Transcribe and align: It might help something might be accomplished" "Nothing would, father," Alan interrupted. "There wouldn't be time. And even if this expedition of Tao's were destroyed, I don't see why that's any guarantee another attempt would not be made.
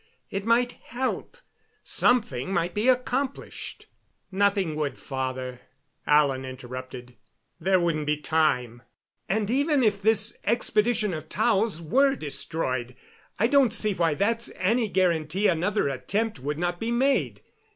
It 0.31 0.45
might 0.47 0.71
help 0.85 1.37
something 1.83 2.51
might 2.51 2.73
be 2.73 2.87
accomplished" 2.87 3.85
"Nothing 4.31 4.73
would, 4.73 4.97
father," 4.97 5.61
Alan 6.07 6.43
interrupted. 6.43 7.17
"There 7.59 7.79
wouldn't 7.79 8.07
be 8.07 8.17
time. 8.17 8.81
And 9.29 9.51
even 9.51 9.83
if 9.83 10.01
this 10.01 10.39
expedition 10.43 11.13
of 11.13 11.29
Tao's 11.29 11.83
were 11.83 12.15
destroyed, 12.15 12.95
I 13.37 13.45
don't 13.45 13.73
see 13.75 13.93
why 13.93 14.15
that's 14.15 14.49
any 14.55 14.89
guarantee 14.89 15.47
another 15.47 15.87
attempt 15.87 16.39
would 16.39 16.57
not 16.57 16.79
be 16.79 16.89
made. 16.91 17.43